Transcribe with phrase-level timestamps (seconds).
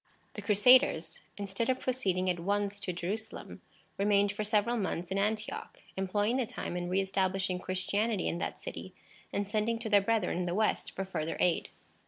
[0.33, 3.61] The Crusaders, instead of proceeding at once to Jerusalem,
[3.99, 8.59] remained for several months in Antioch, employing the time in re establishing Christianity in that
[8.59, 8.95] city,
[9.31, 11.69] and sending to their brethren in the West for further aid.